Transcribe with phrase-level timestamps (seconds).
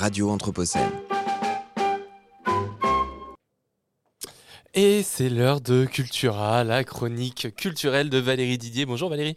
[0.00, 0.90] Radio Anthropocène.
[4.72, 8.86] Et c'est l'heure de Cultura, la chronique culturelle de Valérie Didier.
[8.86, 9.36] Bonjour Valérie.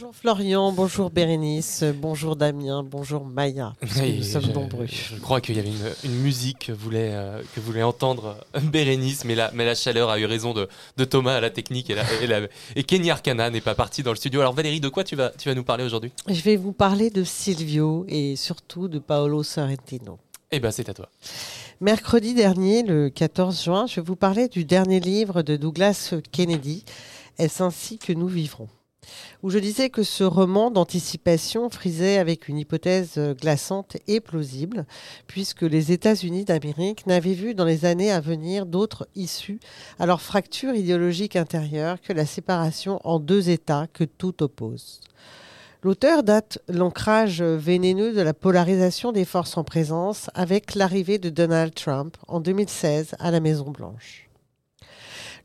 [0.00, 3.74] Bonjour Florian, bonjour Bérénice, bonjour Damien, bonjour Maya.
[3.82, 4.86] nous sommes nombreux.
[4.86, 5.68] Je crois qu'il y avait
[6.04, 10.08] une, musique que voulait, euh, que voulait entendre euh, Bérénice, mais la, mais la chaleur
[10.08, 11.96] a eu raison de, de Thomas à la technique et,
[12.76, 14.40] et, Kenny Arcana n'est pas parti dans le studio.
[14.40, 16.12] Alors Valérie, de quoi tu vas, tu vas nous parler aujourd'hui?
[16.26, 20.18] Je vais vous parler de Silvio et surtout de Paolo Sorrentino.
[20.50, 21.10] Eh bien c'est à toi.
[21.82, 26.86] Mercredi dernier, le 14 juin, je vais vous parler du dernier livre de Douglas Kennedy,
[27.36, 28.68] Est-ce ainsi que nous vivrons?
[29.42, 34.86] Où je disais que ce roman d'anticipation frisait avec une hypothèse glaçante et plausible,
[35.26, 39.60] puisque les États-Unis d'Amérique n'avaient vu dans les années à venir d'autres issues
[39.98, 45.00] à leur fracture idéologique intérieure que la séparation en deux États que tout oppose.
[45.82, 51.72] L'auteur date l'ancrage vénéneux de la polarisation des forces en présence avec l'arrivée de Donald
[51.72, 54.29] Trump en 2016 à la Maison-Blanche.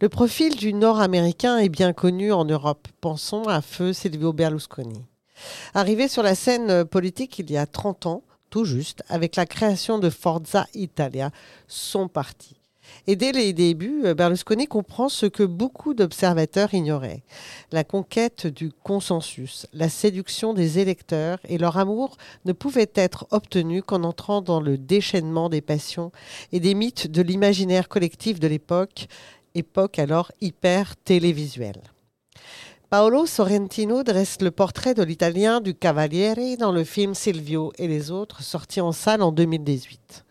[0.00, 2.88] Le profil du Nord-Américain est bien connu en Europe.
[3.00, 5.04] Pensons à feu Silvio Berlusconi.
[5.72, 10.00] Arrivé sur la scène politique il y a 30 ans, tout juste, avec la création
[10.00, 11.30] de Forza Italia,
[11.68, 12.56] son parti.
[13.06, 17.22] Et dès les débuts, Berlusconi comprend ce que beaucoup d'observateurs ignoraient.
[17.70, 23.84] La conquête du consensus, la séduction des électeurs et leur amour ne pouvaient être obtenus
[23.86, 26.10] qu'en entrant dans le déchaînement des passions
[26.52, 29.08] et des mythes de l'imaginaire collectif de l'époque
[29.54, 31.82] époque alors hyper télévisuelle.
[32.90, 38.10] Paolo Sorrentino dresse le portrait de l'italien du Cavaliere dans le film Silvio et les
[38.10, 40.24] autres, sorti en salle en 2018.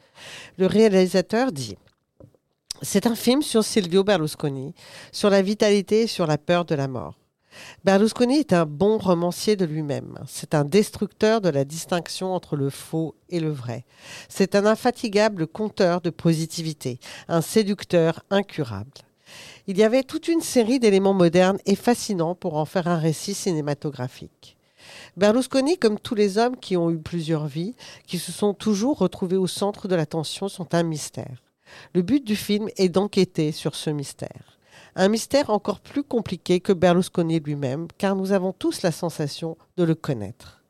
[0.57, 1.75] Le réalisateur dit
[2.81, 4.73] C'est un film sur Silvio Berlusconi,
[5.11, 7.17] sur la vitalité et sur la peur de la mort.
[7.83, 10.19] Berlusconi est un bon romancier de lui-même.
[10.27, 13.85] C'est un destructeur de la distinction entre le faux et le vrai.
[14.29, 18.91] C'est un infatigable conteur de positivité, un séducteur incurable.
[19.66, 23.34] Il y avait toute une série d'éléments modernes et fascinants pour en faire un récit
[23.34, 24.57] cinématographique.
[25.16, 27.73] Berlusconi, comme tous les hommes qui ont eu plusieurs vies,
[28.06, 31.44] qui se sont toujours retrouvés au centre de l'attention, sont un mystère.
[31.94, 34.59] Le but du film est d'enquêter sur ce mystère.
[34.96, 39.85] Un mystère encore plus compliqué que Berlusconi lui-même, car nous avons tous la sensation de
[39.85, 40.62] le connaître.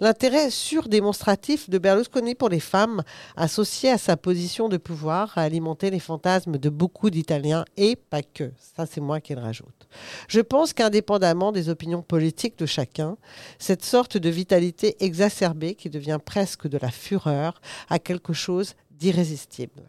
[0.00, 3.02] L'intérêt surdémonstratif de Berlusconi pour les femmes,
[3.36, 8.22] associé à sa position de pouvoir, a alimenté les fantasmes de beaucoup d'Italiens et pas
[8.22, 8.52] que.
[8.76, 9.88] Ça, c'est moi qui le rajoute.
[10.28, 13.16] Je pense qu'indépendamment des opinions politiques de chacun,
[13.58, 19.82] cette sorte de vitalité exacerbée qui devient presque de la fureur a quelque chose d'irrésistible.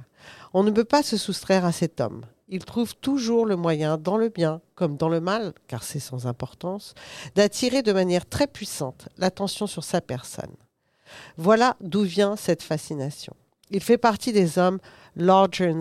[0.53, 4.17] On ne peut pas se soustraire à cet homme il trouve toujours le moyen, dans
[4.17, 6.93] le bien comme dans le mal, car c'est sans importance,
[7.35, 10.55] d'attirer de manière très puissante l'attention sur sa personne.
[11.37, 13.35] Voilà d'où vient cette fascination.
[13.69, 14.79] Il fait partie des hommes
[15.15, 15.73] larger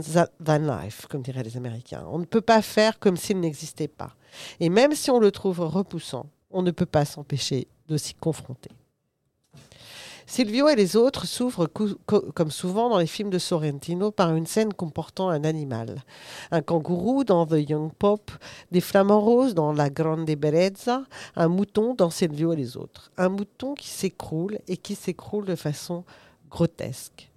[0.45, 2.05] than life, comme diraient les Américains.
[2.11, 4.17] On ne peut pas faire comme s'il n'existait pas.
[4.59, 8.71] Et même si on le trouve repoussant, on ne peut pas s'empêcher de s'y confronter.
[10.29, 11.69] Silvio et les autres s'ouvrent,
[12.35, 16.03] comme souvent dans les films de Sorrentino, par une scène comportant un animal.
[16.51, 18.33] Un kangourou dans The Young Pop,
[18.73, 21.05] des flamants roses dans La Grande Bellezza,
[21.37, 23.13] un mouton dans Silvio et les autres.
[23.17, 26.05] Un mouton qui s'écroule et qui s'écroule de façon
[26.51, 27.31] grotesque.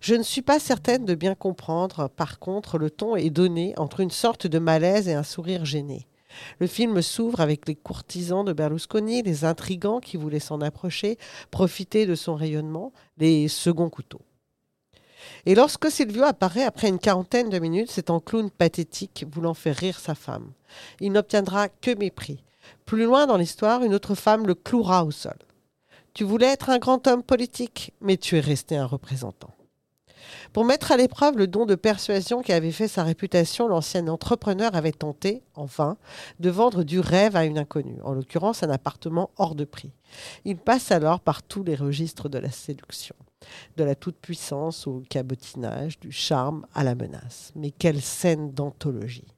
[0.00, 3.98] Je ne suis pas certaine de bien comprendre, par contre, le ton est donné entre
[3.98, 6.06] une sorte de malaise et un sourire gêné.
[6.58, 11.18] Le film s'ouvre avec les courtisans de Berlusconi, les intrigants qui voulaient s'en approcher,
[11.50, 14.22] profiter de son rayonnement, les seconds couteaux.
[15.46, 19.76] Et lorsque Silvio apparaît après une quarantaine de minutes, c'est en clown pathétique voulant faire
[19.76, 20.52] rire sa femme.
[21.00, 22.42] Il n'obtiendra que mépris.
[22.84, 25.36] Plus loin dans l'histoire, une autre femme le clouera au sol.
[26.14, 29.54] Tu voulais être un grand homme politique, mais tu es resté un représentant.
[30.52, 34.74] Pour mettre à l'épreuve le don de persuasion qui avait fait sa réputation, l'ancien entrepreneur
[34.74, 35.96] avait tenté, en vain,
[36.40, 39.92] de vendre du rêve à une inconnue, en l'occurrence un appartement hors de prix.
[40.44, 43.16] Il passe alors par tous les registres de la séduction,
[43.76, 47.52] de la toute-puissance au cabotinage, du charme à la menace.
[47.54, 49.37] Mais quelle scène d'anthologie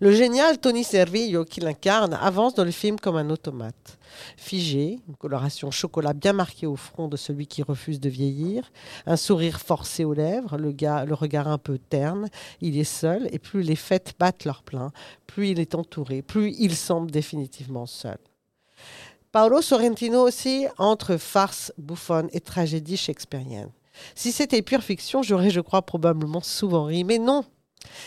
[0.00, 3.98] le génial Tony Servillo, qui l'incarne, avance dans le film comme un automate.
[4.36, 8.70] Figé, une coloration chocolat bien marquée au front de celui qui refuse de vieillir,
[9.06, 12.28] un sourire forcé aux lèvres, le, regard un peu terne,
[12.60, 14.92] il est seul, et plus les fêtes battent leur plein,
[15.26, 18.18] plus il est entouré, plus il semble définitivement seul.
[19.32, 23.70] Paolo Sorrentino aussi entre farce bouffonne et tragédie shakespearienne.
[24.14, 27.44] Si c'était pure fiction, j'aurais, je crois, probablement souvent ri, mais non,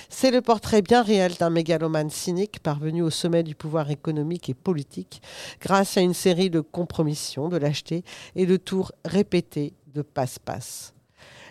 [0.10, 4.54] c'est le portrait bien réel d'un mégalomane cynique parvenu au sommet du pouvoir économique et
[4.54, 5.22] politique
[5.62, 8.04] grâce à une série de compromissions, de lâchetés
[8.36, 10.94] et de tours répétés de passe-passe.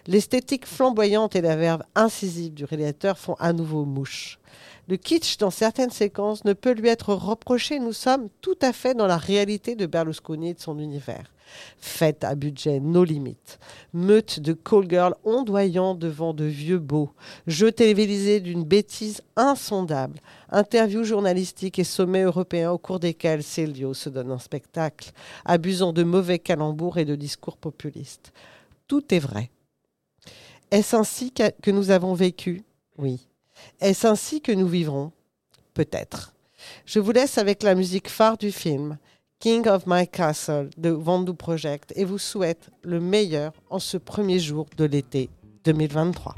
[0.06, 4.38] L'esthétique flamboyante et la verve incisive du réalisateur font à nouveau mouche.
[4.88, 7.80] Le kitsch dans certaines séquences ne peut lui être reproché.
[7.80, 11.32] Nous sommes tout à fait dans la réalité de Berlusconi et de son univers.
[11.78, 13.58] Fête à budget, nos limites.
[13.92, 17.10] Meute de call girl ondoyant devant de vieux beaux.
[17.46, 20.18] Jeux télévisés d'une bêtise insondable.
[20.50, 25.12] Interviews journalistiques et sommets européens au cours desquels Silvio se donne un spectacle,
[25.44, 28.32] abusant de mauvais calembours et de discours populistes.
[28.88, 29.50] Tout est vrai.
[30.70, 32.62] Est-ce ainsi que nous avons vécu?
[32.98, 33.28] Oui.
[33.80, 35.12] Est-ce ainsi que nous vivrons?
[35.74, 36.34] Peut-être.
[36.86, 38.98] Je vous laisse avec la musique phare du film,
[39.38, 44.38] King of My Castle de Vandu Project, et vous souhaite le meilleur en ce premier
[44.38, 45.28] jour de l'été
[45.64, 46.34] 2023.